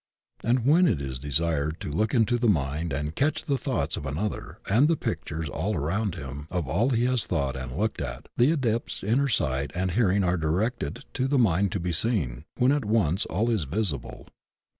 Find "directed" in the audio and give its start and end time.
10.37-11.05